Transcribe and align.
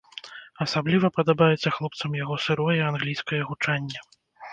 Асабліва 0.65 1.11
падабаецца 1.17 1.73
хлопцам 1.75 2.11
яго 2.23 2.39
сырое 2.45 2.79
англійскае 2.91 3.41
гучанне. 3.51 3.99